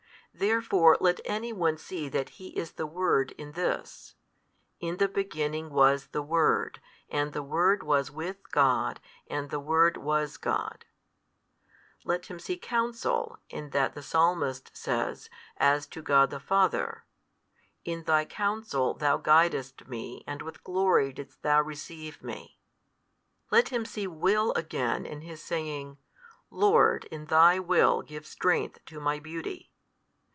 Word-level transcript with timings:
Therefore 0.33 0.97
let 1.01 1.19
any 1.25 1.51
one 1.51 1.77
see 1.77 2.07
that 2.07 2.29
Ho 2.39 2.45
is 2.55 2.71
the 2.71 2.87
Word 2.87 3.31
in 3.31 3.51
this, 3.51 4.15
In 4.79 4.95
the 4.95 5.09
beginning 5.09 5.69
was 5.69 6.07
the 6.07 6.21
Word 6.21 6.79
and 7.09 7.33
the 7.33 7.43
Word 7.43 7.83
was 7.83 8.09
with 8.09 8.49
God 8.49 9.01
and 9.27 9.49
the 9.49 9.59
Word 9.59 9.97
was 9.97 10.37
God: 10.37 10.85
let 12.05 12.27
him 12.27 12.39
see 12.39 12.55
Counsel, 12.55 13.39
in 13.49 13.71
that 13.71 13.93
the 13.93 14.01
Psalmist 14.01 14.71
says, 14.73 15.29
as 15.57 15.85
to 15.87 16.01
God 16.01 16.29
the 16.29 16.39
Father, 16.39 17.03
In 17.83 18.03
Thy 18.05 18.23
Counsel 18.23 18.93
Thou 18.93 19.17
guidedst 19.17 19.85
me 19.89 20.23
and 20.25 20.41
with 20.41 20.63
glory 20.63 21.11
didst 21.11 21.41
Thou 21.43 21.61
receive 21.61 22.23
me: 22.23 22.57
let 23.51 23.67
him 23.67 23.83
see 23.83 24.07
Will 24.07 24.53
again 24.53 25.05
in 25.05 25.21
his 25.21 25.43
saying, 25.43 25.97
Lord 26.49 27.03
in 27.11 27.25
Thy 27.25 27.59
Will 27.59 28.01
give 28.01 28.25
strength 28.25 28.79
to 28.85 29.01
my 29.01 29.19
beauty. 29.19 29.67